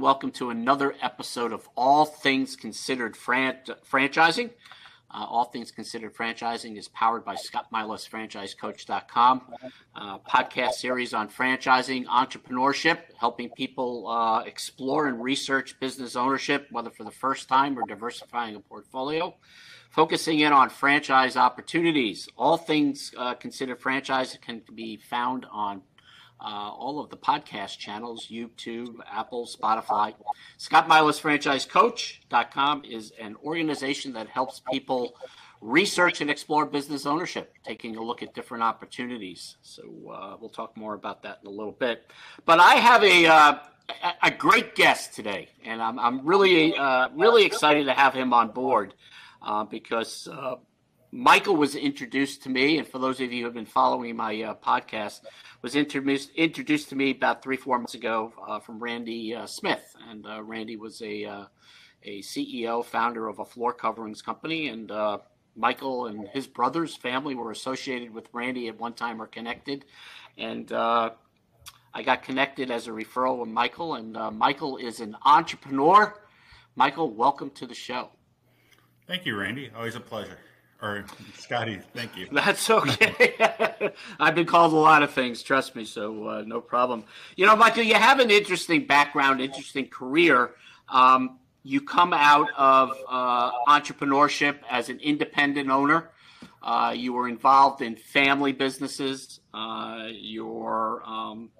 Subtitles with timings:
[0.00, 3.58] welcome to another episode of All Things Considered Fran-
[3.90, 4.50] Franchising.
[5.12, 9.42] Uh, All Things Considered Franchising is powered by Scott Milas, FranchiseCoach.com.
[9.94, 16.90] Uh, podcast series on franchising, entrepreneurship, helping people uh, explore and research business ownership, whether
[16.90, 19.34] for the first time or diversifying a portfolio.
[19.90, 22.28] Focusing in on franchise opportunities.
[22.38, 25.82] All Things uh, Considered Franchising can be found on
[26.42, 30.14] uh, all of the podcast channels YouTube, Apple, Spotify.
[30.56, 35.14] Scott Milas Franchise Coach.com is an organization that helps people
[35.60, 39.56] research and explore business ownership, taking a look at different opportunities.
[39.62, 42.10] So uh, we'll talk more about that in a little bit.
[42.46, 43.58] But I have a uh,
[44.22, 48.50] a great guest today, and I'm, I'm really uh, really excited to have him on
[48.52, 48.94] board
[49.42, 50.56] uh, because uh,
[51.12, 54.42] Michael was introduced to me, and for those of you who have been following my
[54.42, 55.22] uh, podcast,
[55.60, 59.96] was introduced introduced to me about three four months ago uh, from Randy uh, Smith,
[60.08, 61.44] and uh, Randy was a uh,
[62.04, 65.18] a CEO founder of a floor coverings company, and uh,
[65.56, 69.84] Michael and his brothers family were associated with Randy at one time or connected,
[70.38, 76.14] and I got connected as a referral with Michael, and Michael is an entrepreneur.
[76.76, 78.10] Michael, welcome to the show.
[79.08, 79.72] Thank you, Randy.
[79.74, 80.38] Always a pleasure.
[80.82, 81.04] Or
[81.36, 82.26] Scotty, thank you.
[82.32, 83.34] That's okay.
[84.20, 87.04] I've been called a lot of things, trust me, so uh, no problem.
[87.36, 90.52] You know, Michael, you have an interesting background, interesting career.
[90.88, 96.10] Um, you come out of uh, entrepreneurship as an independent owner.
[96.62, 99.40] Uh, you were involved in family businesses.
[99.52, 101.50] Uh, your um,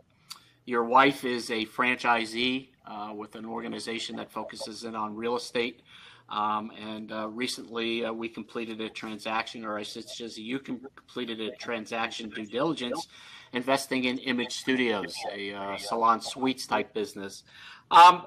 [0.64, 5.82] your wife is a franchisee uh, with an organization that focuses in on real estate.
[6.30, 11.40] Um, and uh, recently, uh, we completed a transaction, or I should say, you completed
[11.40, 13.08] a transaction due diligence,
[13.52, 17.42] investing in Image Studios, a uh, salon suites type business.
[17.90, 18.26] Um,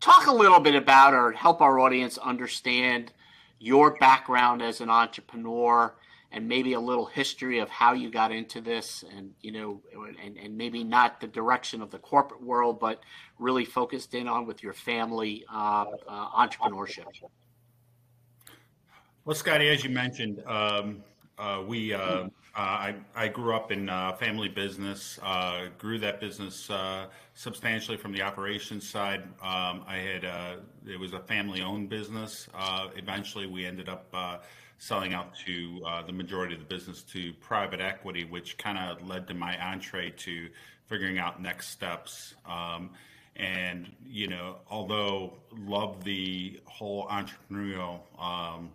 [0.00, 3.12] talk a little bit about, or help our audience understand
[3.58, 5.94] your background as an entrepreneur
[6.32, 9.80] and maybe a little history of how you got into this and you know
[10.22, 13.00] and, and maybe not the direction of the corporate world but
[13.38, 17.04] really focused in on with your family uh, uh, entrepreneurship.
[19.24, 21.02] Well scotty as you mentioned um,
[21.38, 25.18] uh, we uh, uh, I, I grew up in uh, family business
[25.78, 26.70] grew that business
[27.34, 29.24] substantially from the operations side.
[29.42, 30.24] Um, i had
[30.86, 32.48] it was a family owned business
[32.96, 34.42] eventually we ended up
[34.78, 39.06] selling out to uh, the majority of the business to private equity, which kind of
[39.06, 40.48] led to my entree to
[40.86, 42.34] figuring out next steps.
[42.44, 42.90] Um,
[43.36, 48.70] and you know, although love the whole entrepreneurial, um,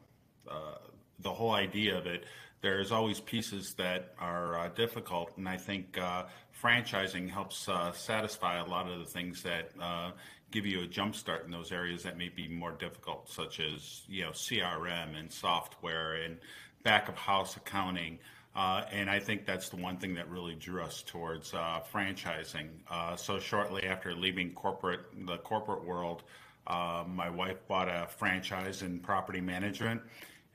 [0.50, 0.76] uh,
[1.20, 2.26] the whole idea of it,
[2.62, 6.24] there's always pieces that are uh, difficult, and I think uh,
[6.62, 10.12] franchising helps uh, satisfy a lot of the things that uh,
[10.52, 14.02] give you a jump start in those areas that may be more difficult, such as
[14.08, 16.38] you know CRM and software and
[16.84, 18.20] back of house accounting.
[18.54, 22.68] Uh, and I think that's the one thing that really drew us towards uh, franchising.
[22.90, 26.24] Uh, so shortly after leaving corporate, the corporate world,
[26.68, 30.02] uh, my wife bought a franchise in property management,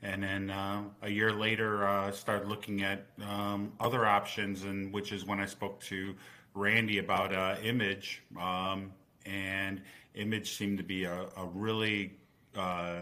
[0.01, 5.11] and then uh, a year later uh, started looking at um, other options, and which
[5.11, 6.15] is when I spoke to
[6.53, 8.23] Randy about Image.
[8.39, 8.91] Um,
[9.27, 9.81] and
[10.15, 12.17] image seemed to be a, a really
[12.55, 13.01] uh,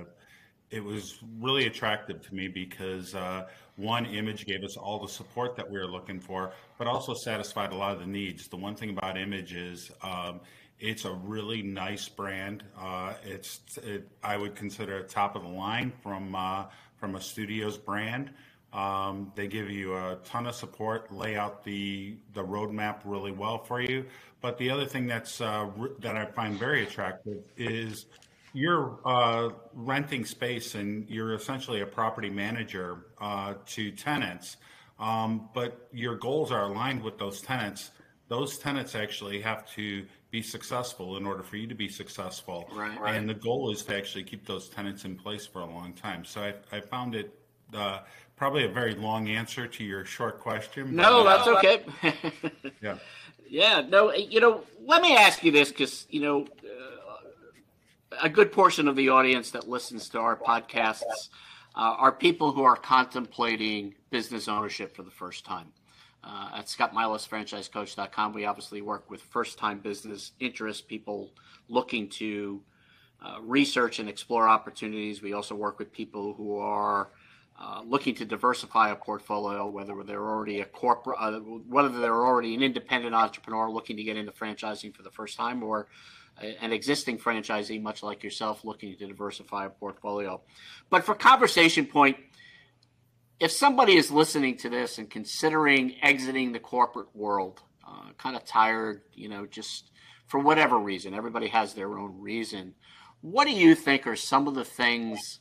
[0.72, 5.56] it was really attractive to me because uh, one image gave us all the support
[5.56, 8.76] that we were looking for but also satisfied a lot of the needs the one
[8.76, 10.40] thing about image is um,
[10.80, 15.50] it's a really nice brand uh, it's it, i would consider it top of the
[15.50, 16.66] line from uh,
[16.98, 18.32] from a studio's brand
[18.76, 23.64] um, they give you a ton of support, lay out the the roadmap really well
[23.64, 24.06] for you.
[24.42, 25.70] But the other thing that's uh,
[26.00, 28.06] that I find very attractive is
[28.54, 34.58] you're uh, renting space and you're essentially a property manager uh, to tenants.
[35.00, 37.92] Um, but your goals are aligned with those tenants.
[38.28, 42.70] Those tenants actually have to be successful in order for you to be successful.
[42.74, 43.16] Right, right.
[43.16, 46.26] And the goal is to actually keep those tenants in place for a long time.
[46.26, 47.38] So I, I found it
[47.74, 48.00] uh,
[48.36, 50.96] probably a very long answer to your short question.
[50.96, 51.84] No, that's okay.
[52.82, 52.98] yeah.
[53.48, 53.84] Yeah.
[53.88, 57.30] No, you know, let me ask you this because, you know, uh,
[58.24, 61.30] a good portion of the audience that listens to our podcasts
[61.76, 65.68] uh, are people who are contemplating business ownership for the first time.
[66.26, 71.32] Uh, at scottmilasfranchisecoach.com, we obviously work with first time business interest, people
[71.70, 72.62] looking to
[73.24, 75.22] uh, research and explore opportunities.
[75.22, 77.10] We also work with people who are
[77.60, 82.56] uh, looking to diversify a portfolio, whether they're already a corporate, uh, whether they're already
[82.56, 85.88] an independent entrepreneur looking to get into franchising for the first time, or
[86.42, 90.42] an existing franchisee, much like yourself, looking to diversify a portfolio.
[90.90, 92.18] But for conversation point,
[93.40, 98.46] if somebody is listening to this and considering exiting the corporate world, uh, kind of
[98.46, 99.92] tired, you know, just
[100.28, 102.74] for whatever reason, everybody has their own reason.
[103.22, 105.40] What do you think are some of the things,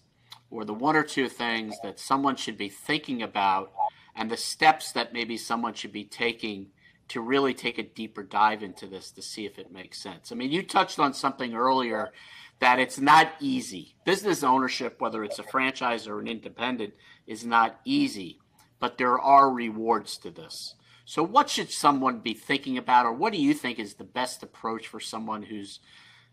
[0.50, 3.73] or the one or two things that someone should be thinking about,
[4.17, 6.69] and the steps that maybe someone should be taking
[7.08, 10.32] to really take a deeper dive into this to see if it makes sense?
[10.32, 12.12] I mean, you touched on something earlier
[12.60, 13.94] that it's not easy.
[14.04, 16.94] Business ownership, whether it's a franchise or an independent,
[17.26, 18.38] is not easy,
[18.80, 20.74] but there are rewards to this.
[21.04, 24.42] So, what should someone be thinking about, or what do you think is the best
[24.42, 25.80] approach for someone who's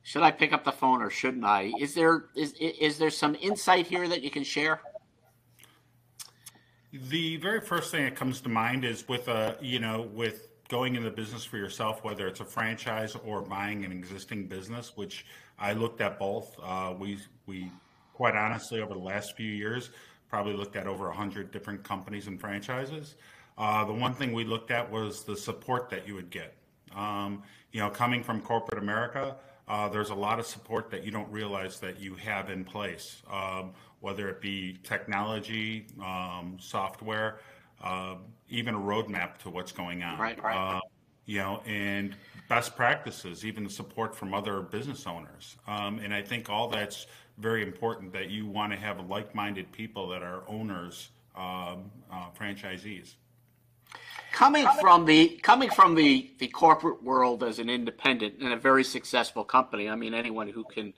[0.04, 1.72] should I pick up the phone or shouldn't I?
[1.80, 4.82] Is there is is there some insight here that you can share?
[6.92, 10.96] The very first thing that comes to mind is with a you know with going
[10.96, 15.26] into business for yourself, whether it's a franchise or buying an existing business, which
[15.62, 16.58] I looked at both.
[16.62, 17.72] Uh, we we
[18.14, 19.92] quite honestly over the last few years
[20.28, 23.16] probably looked at over 100 different companies and franchises.
[23.58, 26.56] Uh, the one thing we looked at was the support that you would get.
[26.96, 27.44] Um,
[27.74, 29.36] you know, coming from corporate America,
[29.68, 33.22] uh, there's a lot of support that you don't realize that you have in place,
[33.30, 37.40] um, whether it be technology, um, software,
[37.84, 38.16] uh,
[38.50, 40.18] even a roadmap to what's going on.
[40.18, 40.81] Right, right.
[41.26, 42.16] You know, and
[42.50, 45.56] best practices, even the support from other business owners.
[45.68, 47.08] Um, and I think all that's
[47.38, 53.16] very important that you want to have like-minded people that are owners, um, uh, franchisees.
[54.34, 58.84] Coming from the coming from the, the corporate world as an independent and a very
[58.84, 60.94] successful company, I mean anyone who can,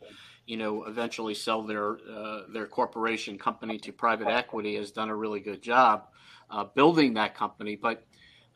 [0.46, 5.16] you know, eventually sell their uh, their corporation company to private equity has done a
[5.16, 6.08] really good job
[6.52, 7.76] uh, building that company.
[7.76, 8.06] But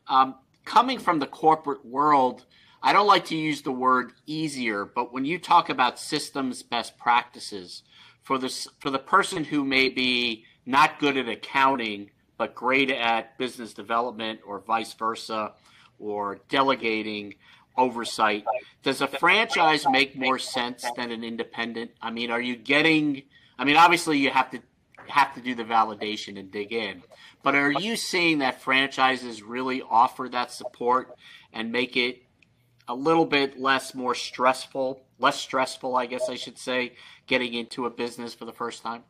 [0.06, 2.44] um, coming from the corporate world,
[2.82, 6.96] I don't like to use the word easier, but when you talk about systems best
[6.96, 7.82] practices
[8.22, 13.36] for this for the person who may be not good at accounting but great at
[13.36, 15.52] business development or vice versa
[15.98, 17.34] or delegating
[17.76, 18.44] oversight,
[18.82, 21.90] does a franchise make more sense than an independent?
[22.00, 23.24] I mean, are you getting
[23.58, 24.60] I mean, obviously you have to
[25.08, 27.02] have to do the validation and dig in.
[27.42, 31.16] But are you seeing that franchises really offer that support
[31.52, 32.22] and make it
[32.88, 36.94] a little bit less more stressful, less stressful, I guess I should say,
[37.26, 39.04] getting into a business for the first time?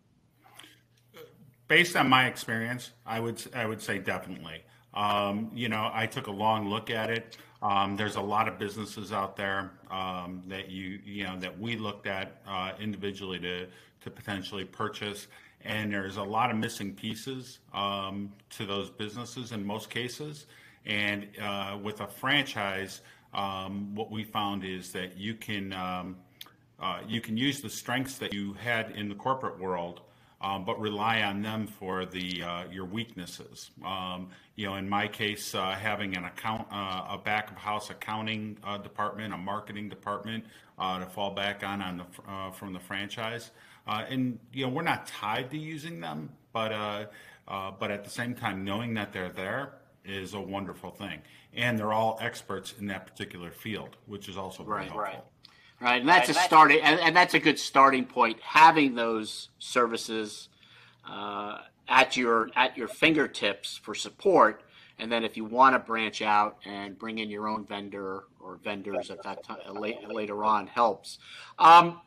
[1.68, 4.62] Based on my experience, I would I would say definitely.
[4.94, 7.36] Um, you know, I took a long look at it.
[7.60, 11.76] Um, there's a lot of businesses out there um, that you you know that we
[11.76, 13.66] looked at uh, individually to
[14.00, 15.26] to potentially purchase,
[15.64, 20.46] and there's a lot of missing pieces um, to those businesses in most cases.
[20.86, 23.00] And uh, with a franchise,
[23.34, 26.16] um, what we found is that you can um,
[26.80, 30.00] uh, you can use the strengths that you had in the corporate world,
[30.40, 33.70] um, but rely on them for the uh, your weaknesses.
[33.84, 37.90] Um, you know, in my case, uh, having an account, uh, a back of house
[37.90, 40.44] accounting uh, department, a marketing department
[40.78, 43.50] to fall back on on the from the franchise,
[43.88, 47.10] and you know, we're not tied to using them, but
[47.46, 49.74] but at the same time, knowing that they're there
[50.04, 51.20] is a wonderful thing
[51.54, 55.02] and they're all experts in that particular field, which is also very right, helpful.
[55.02, 55.24] Right.
[55.80, 58.40] Right, and that's right, a starting, and, and, that's a good starting point.
[58.40, 60.48] Having those services
[61.08, 64.64] uh, at your at your fingertips for support,
[64.98, 68.56] and then if you want to branch out and bring in your own vendor or
[68.56, 71.18] vendors at that time later on, helps.
[71.60, 72.00] Um,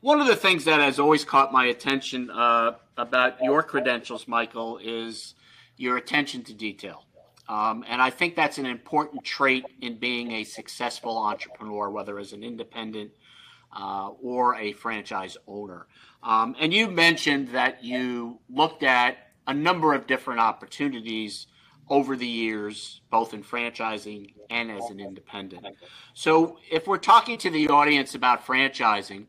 [0.00, 4.78] one of the things that has always caught my attention uh, about your credentials, Michael,
[4.82, 5.34] is
[5.76, 7.04] your attention to detail.
[7.48, 12.32] Um, and I think that's an important trait in being a successful entrepreneur, whether as
[12.32, 13.10] an independent
[13.76, 15.86] uh, or a franchise owner.
[16.22, 21.46] Um, and you mentioned that you looked at a number of different opportunities
[21.88, 25.66] over the years, both in franchising and as an independent.
[26.12, 29.24] So, if we're talking to the audience about franchising,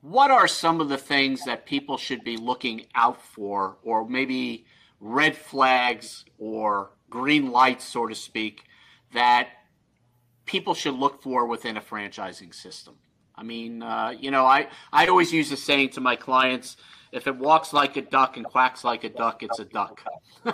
[0.00, 4.64] what are some of the things that people should be looking out for, or maybe
[4.98, 8.64] red flags or green lights, so to speak,
[9.12, 9.48] that
[10.46, 12.94] people should look for within a franchising system.
[13.34, 16.76] I mean, uh, you know, I, I always use the saying to my clients
[17.12, 20.02] if it walks like a duck and quacks like a duck, it's a duck.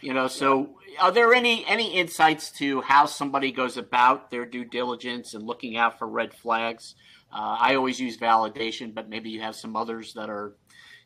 [0.00, 4.64] you know, so are there any any insights to how somebody goes about their due
[4.64, 6.94] diligence and looking out for red flags?
[7.32, 10.54] Uh, I always use validation, but maybe you have some others that are,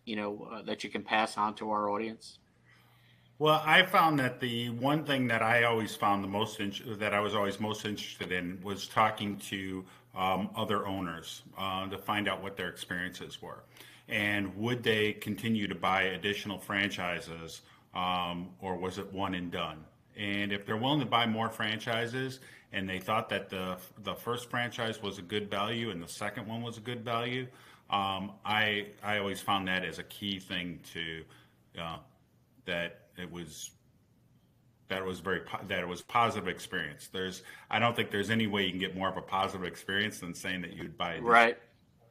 [0.04, 2.38] you know, uh, that you can pass on to our audience.
[3.38, 7.12] Well, I found that the one thing that I always found the most in- that
[7.12, 9.84] I was always most interested in was talking to
[10.16, 13.64] um, other owners uh, to find out what their experiences were,
[14.08, 17.62] and would they continue to buy additional franchises,
[17.94, 19.84] um, or was it one and done?
[20.16, 22.40] And if they're willing to buy more franchises,
[22.72, 26.46] and they thought that the the first franchise was a good value and the second
[26.46, 27.46] one was a good value,
[27.90, 31.24] um, I I always found that as a key thing to
[31.80, 31.98] uh,
[32.66, 33.70] that it was
[34.88, 37.08] that it was very that it was positive experience.
[37.12, 40.20] There's I don't think there's any way you can get more of a positive experience
[40.20, 41.58] than saying that you'd buy right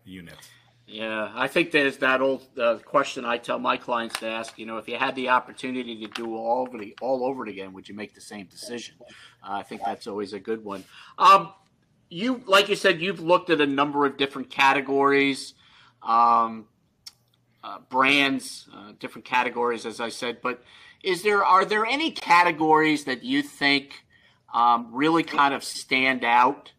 [0.05, 0.49] units.
[0.85, 4.59] Yeah, I think there's that old uh, question I tell my clients to ask.
[4.59, 7.49] You know, if you had the opportunity to do all over the, all over it
[7.49, 8.95] again, would you make the same decision?
[9.01, 10.83] Uh, I think that's always a good one.
[11.17, 11.53] Um,
[12.09, 15.53] you, like you said, you've looked at a number of different categories,
[16.01, 16.67] um,
[17.63, 20.41] uh, brands, uh, different categories, as I said.
[20.41, 20.63] But
[21.03, 24.05] is there are there any categories that you think
[24.53, 26.71] um, really kind of stand out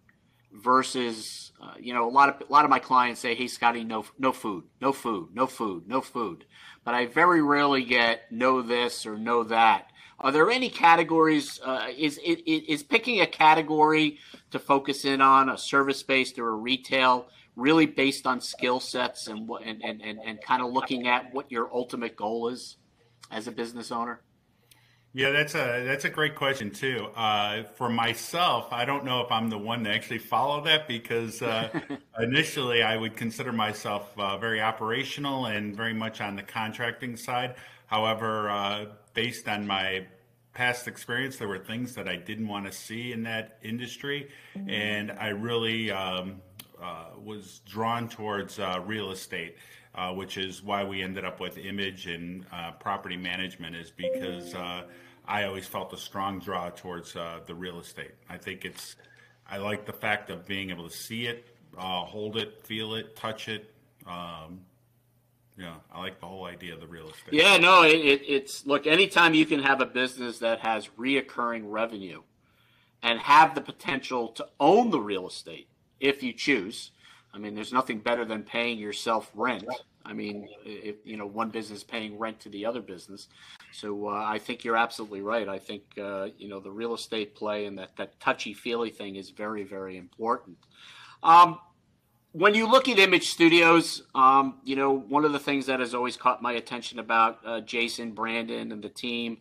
[0.53, 3.85] versus uh, you know a lot of a lot of my clients say hey Scotty
[3.85, 6.45] no no food no food no food no food.
[6.85, 9.91] But I very rarely get know this or know that.
[10.19, 14.19] Are there any categories uh, is is is picking a category
[14.53, 17.27] to focus in on a service based or a retail
[17.57, 21.51] really based on skill sets and, and and and, and kind of looking at what
[21.53, 22.77] your ultimate goal is
[23.35, 24.21] as a business owner?
[25.13, 27.09] Yeah, that's a that's a great question too.
[27.15, 31.41] Uh, for myself, I don't know if I'm the one to actually follow that because
[31.41, 31.69] uh,
[32.19, 37.55] initially I would consider myself uh, very operational and very much on the contracting side.
[37.87, 40.07] However, uh, based on my
[40.53, 44.31] past experience, there were things that I didn't want to see in that industry,
[44.67, 46.41] and I really um,
[46.83, 49.57] uh, was drawn towards uh, real estate
[49.95, 54.55] uh, which is why we ended up with image and uh, property management, is because
[54.55, 54.83] uh,
[55.27, 58.13] I always felt a strong draw towards uh, the real estate.
[58.29, 58.97] I think it's,
[59.49, 61.47] I like the fact of being able to see it,
[61.79, 63.73] uh, hold it, feel it, touch it.
[64.07, 64.61] Um,
[65.57, 67.33] yeah, I like the whole idea of the real estate.
[67.33, 68.87] Yeah, no, it, it, it's look.
[68.87, 72.23] Anytime you can have a business that has reoccurring revenue,
[73.05, 75.69] and have the potential to own the real estate
[76.01, 76.91] if you choose,
[77.35, 79.67] I mean, there's nothing better than paying yourself rent.
[80.07, 83.29] I mean, if, you know, one business paying rent to the other business.
[83.73, 85.49] So uh, I think you're absolutely right.
[85.49, 89.17] I think uh, you know the real estate play and that that touchy feely thing
[89.17, 90.59] is very very important.
[91.23, 91.59] Um,
[92.33, 95.95] when you look at Image Studios, um, you know one of the things that has
[95.95, 99.39] always caught my attention about uh, Jason, Brandon, and the team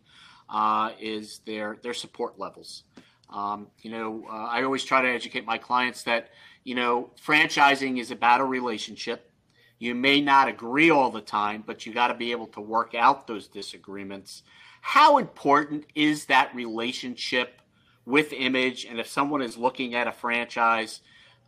[0.48, 2.84] uh, is their their support levels.
[3.30, 6.30] Um, you know, uh, I always try to educate my clients that
[6.64, 9.30] you know, franchising is about a relationship.
[9.78, 12.94] You may not agree all the time, but you got to be able to work
[12.94, 14.42] out those disagreements.
[14.80, 17.60] How important is that relationship
[18.06, 18.86] with image?
[18.86, 21.00] And if someone is looking at a franchise,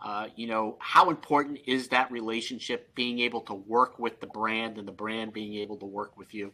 [0.05, 4.77] uh, you know, how important is that relationship being able to work with the brand
[4.77, 6.53] and the brand being able to work with you?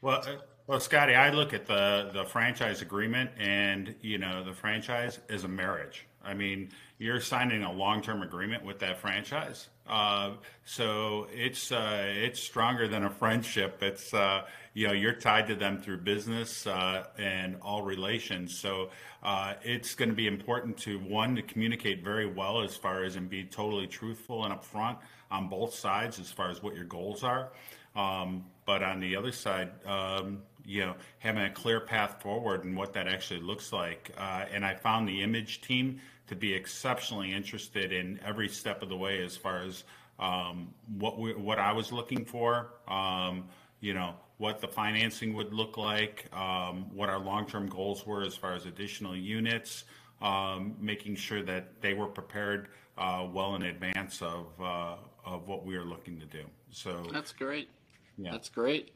[0.00, 0.22] Well,
[0.68, 5.44] well, Scotty, I look at the the franchise agreement, and you know, the franchise is
[5.44, 6.06] a marriage.
[6.22, 10.32] I mean, you're signing a long term agreement with that franchise, uh,
[10.66, 13.82] so it's uh, it's stronger than a friendship.
[13.82, 14.42] It's uh,
[14.74, 18.58] you know, you're tied to them through business uh, and all relations.
[18.58, 18.90] So
[19.22, 23.16] uh, it's going to be important to one to communicate very well as far as
[23.16, 24.98] and be totally truthful and upfront
[25.30, 27.52] on both sides as far as what your goals are.
[27.96, 32.76] Um, but on the other side, um, you know, having a clear path forward and
[32.76, 34.12] what that actually looks like.
[34.18, 38.90] Uh, and I found the image team to be exceptionally interested in every step of
[38.90, 39.84] the way as far as
[40.18, 42.74] um, what we, what I was looking for.
[42.86, 43.48] Um,
[43.80, 48.34] you know, what the financing would look like, um, what our long-term goals were as
[48.34, 49.84] far as additional units,
[50.20, 55.64] um, making sure that they were prepared uh, well in advance of uh, of what
[55.64, 56.44] we are looking to do.
[56.72, 57.70] So that's great.
[58.18, 58.32] Yeah.
[58.32, 58.90] That's great.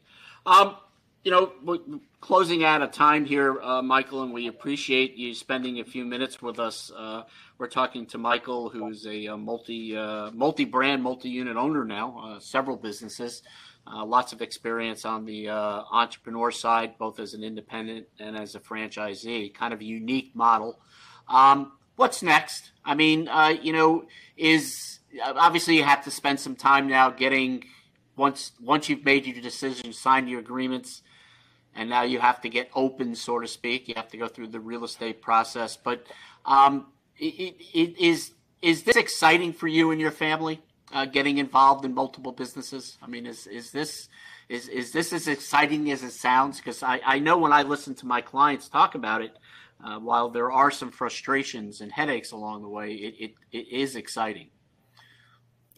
[0.44, 0.76] Um,
[1.24, 1.52] you know,
[2.20, 6.42] closing out of time here, uh, Michael, and we appreciate you spending a few minutes
[6.42, 6.90] with us.
[6.96, 7.22] Uh,
[7.58, 12.18] we're talking to Michael, who's a, a multi uh, multi brand, multi unit owner now,
[12.18, 13.42] uh, several businesses,
[13.86, 18.56] uh, lots of experience on the uh, entrepreneur side, both as an independent and as
[18.56, 19.54] a franchisee.
[19.54, 20.80] Kind of a unique model.
[21.28, 22.72] Um, what's next?
[22.84, 23.28] I mean,
[23.62, 27.62] you know, is obviously you have to spend some time now getting
[28.22, 31.02] once once you've made your decision, signed your agreements,
[31.74, 33.88] and now you have to get open, so to speak.
[33.88, 35.76] You have to go through the real estate process.
[35.76, 36.06] But
[36.44, 36.86] um,
[37.18, 38.32] it, it, is
[38.70, 40.60] is this exciting for you and your family?
[40.92, 42.96] Uh, getting involved in multiple businesses.
[43.02, 44.08] I mean, is is this
[44.48, 46.58] is is this as exciting as it sounds?
[46.58, 49.36] Because I, I know when I listen to my clients talk about it,
[49.84, 53.96] uh, while there are some frustrations and headaches along the way, it, it, it is
[53.96, 54.48] exciting.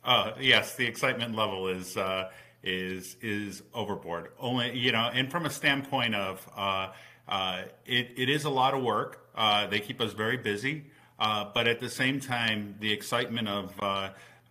[0.05, 2.31] Uh, yes, the excitement level is uh,
[2.63, 4.31] is is overboard.
[4.39, 6.93] Only you know, and from a standpoint of uh,
[7.27, 9.29] uh, it, it is a lot of work.
[9.35, 10.85] Uh, they keep us very busy,
[11.19, 13.73] but at the same time, the excitement of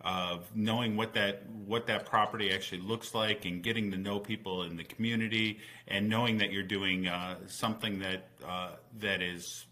[0.04, 4.62] of knowing what that what that property actually looks like and getting to know people
[4.62, 5.58] in the community
[5.88, 8.68] and knowing that you're doing uh, something that uh,
[9.00, 9.64] that is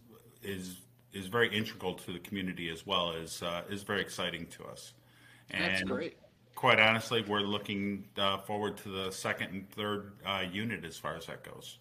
[0.43, 0.81] is
[1.12, 4.95] is very integral to the community as well is uh, is very exciting to us.
[5.53, 6.17] And That's great.
[6.55, 11.17] Quite honestly, we're looking uh, forward to the second and third uh, unit as far
[11.17, 11.79] as that goes.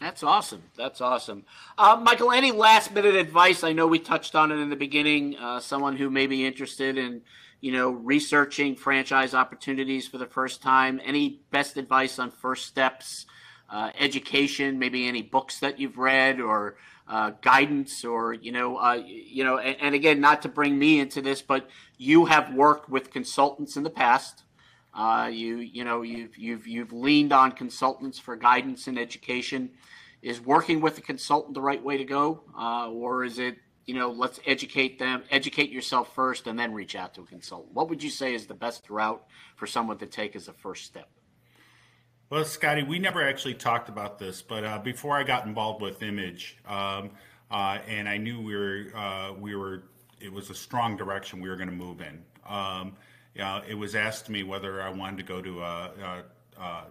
[0.00, 0.62] That's awesome.
[0.76, 1.44] That's awesome.
[1.78, 3.62] Uh, Michael, any last minute advice?
[3.62, 5.36] I know we touched on it in the beginning.
[5.60, 7.22] someone who may be interested in
[7.64, 11.00] you know, researching franchise opportunities for the first time?
[11.02, 13.24] Any best advice on first steps,
[13.70, 16.76] uh, education, maybe any books that you've read or
[17.08, 21.00] uh, guidance or, you know, uh, you know, and, and, again, not to bring me
[21.00, 21.68] into this, but
[21.98, 24.42] you have worked with consultants in the past.
[24.94, 29.70] Uh, you, you know, you've, you've, you've leaned on consultants for guidance and education.
[30.22, 32.44] Is working with a consultant the right way to go?
[32.58, 33.56] Uh, or is it
[33.86, 37.74] you know, let's educate them, educate yourself first, and then reach out to a consultant.
[37.74, 39.22] What would you say is the best route
[39.56, 41.08] for someone to take as a first step?
[42.30, 46.02] Well, Scotty, we never actually talked about this, but uh, before I got involved with
[46.02, 47.10] Image, um,
[47.50, 49.84] uh, and I knew we were uh, we were
[50.20, 52.24] it was a strong direction we were going to move in.
[52.48, 52.96] Um,
[53.68, 56.24] it was asked me whether I wanted to go to a,
[56.58, 56.84] a, a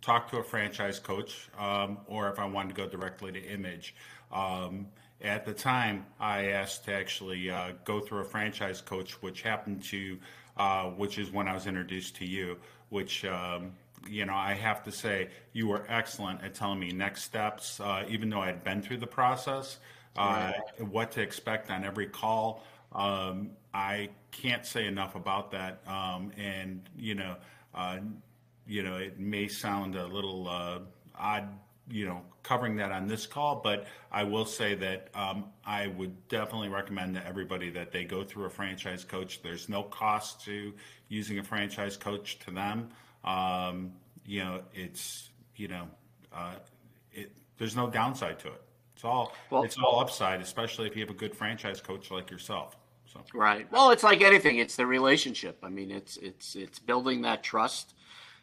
[0.00, 3.94] talk to a franchise coach um, or if I wanted to go directly to Image.
[4.32, 4.88] Um,
[5.20, 9.84] at the time, I asked to actually uh, go through a franchise coach, which happened
[9.84, 10.18] to,
[10.56, 12.56] uh, which is when I was introduced to you,
[12.88, 13.72] which, um,
[14.08, 18.04] you know, I have to say, you were excellent at telling me next steps, uh,
[18.08, 19.78] even though I had been through the process,
[20.16, 22.64] uh, what to expect on every call.
[22.92, 25.80] Um, I can't say enough about that.
[25.86, 27.36] Um, and, you know,
[27.74, 27.98] uh,
[28.66, 30.80] you know, it may sound a little uh,
[31.18, 31.48] odd
[31.90, 36.28] you know covering that on this call, but I will say that um, I would
[36.28, 39.42] definitely recommend to everybody that they go through a franchise coach.
[39.42, 40.72] There's no cost to
[41.08, 42.88] using a franchise coach to them.
[43.24, 43.92] Um,
[44.26, 45.88] you know, it's you know,
[46.32, 46.54] uh,
[47.12, 48.62] it, there's no downside to it.
[48.94, 52.30] It's all well, it's all upside, especially if you have a good franchise coach like
[52.30, 52.76] yourself.
[53.06, 53.20] So.
[53.34, 53.70] Right.
[53.70, 54.58] Well, it's like anything.
[54.58, 55.58] It's the relationship.
[55.62, 57.94] I mean, it's it's it's building that trust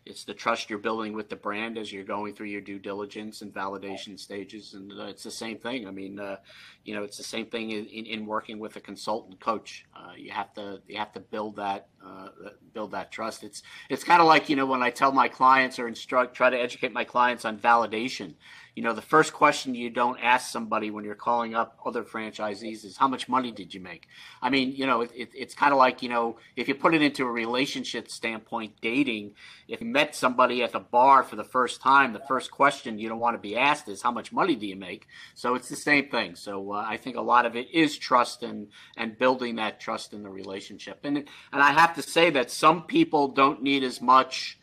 [0.06, 3.42] it's the trust you're building with the brand as you're going through your due diligence
[3.42, 5.88] and validation stages, and uh, it's the same thing.
[5.88, 6.38] I mean, uh,
[6.84, 9.86] you know, it's the same thing in, in, in working with a consultant coach.
[9.96, 12.30] Uh, you have to you have to build that uh,
[12.74, 13.44] build that trust.
[13.44, 16.50] It's it's kind of like you know when I tell my clients or instruct try
[16.50, 18.34] to educate my clients on validation
[18.80, 22.86] you know, the first question you don't ask somebody when you're calling up other franchisees
[22.86, 24.08] is how much money did you make?
[24.42, 26.94] I mean, you know, it, it, it's kind of like, you know, if you put
[26.94, 29.34] it into a relationship standpoint, dating,
[29.68, 33.10] if you met somebody at the bar for the first time, the first question you
[33.10, 35.08] don't want to be asked is how much money do you make?
[35.36, 36.36] So it's the same thing.
[36.36, 40.14] So uh, I think a lot of it is trust and, and building that trust
[40.14, 41.00] in the relationship.
[41.04, 44.58] And, and I have to say that some people don't need as much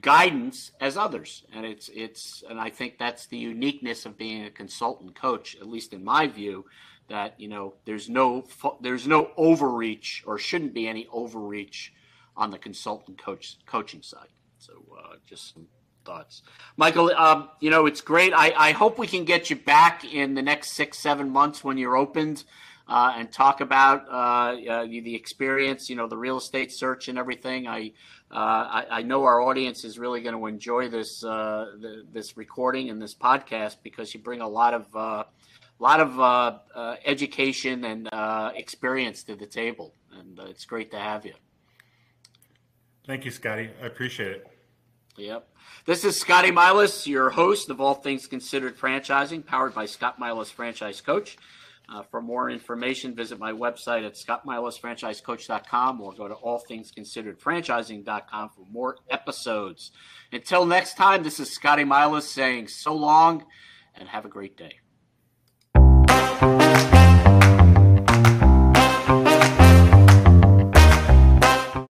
[0.00, 1.44] guidance as others.
[1.54, 5.68] And it's it's and i think that's the uniqueness of being a consultant coach at
[5.68, 6.64] least in my view
[7.10, 8.44] that you know there's no
[8.80, 11.92] there's no overreach or shouldn't be any overreach
[12.36, 14.28] on the consultant coach coaching side.
[14.58, 15.66] So uh, just some
[16.04, 16.42] thoughts.
[16.76, 18.32] Michael um, you know it's great.
[18.32, 21.76] I, I hope we can get you back in the next six seven months when
[21.76, 22.44] you're opened
[22.90, 27.16] uh, and talk about uh, uh, the experience, you know, the real estate search and
[27.16, 27.68] everything.
[27.68, 27.92] I
[28.32, 32.36] uh, I, I, know our audience is really going to enjoy this uh, the, this
[32.36, 35.24] recording and this podcast because you bring a lot of uh,
[35.78, 36.60] lot of
[37.04, 38.08] education and
[38.56, 41.34] experience to the table, and it's great to have you.
[43.06, 43.70] Thank you, Scotty.
[43.80, 44.46] I appreciate it.
[45.16, 45.48] Yep.
[45.86, 50.50] This is Scotty Milas, your host of All Things Considered Franchising, powered by Scott Milas
[50.50, 51.36] Franchise Coach.
[51.92, 58.98] Uh, for more information, visit my website at scottmilasfranchisecoach.com or go to allthingsconsideredfranchising.com for more
[59.10, 59.90] episodes.
[60.32, 63.44] Until next time, this is Scotty Milas saying so long
[63.96, 64.74] and have a great day.